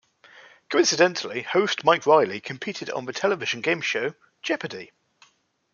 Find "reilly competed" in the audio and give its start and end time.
2.07-2.89